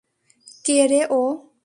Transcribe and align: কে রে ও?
কে 0.65 0.77
রে 0.87 1.01
ও? 1.11 1.21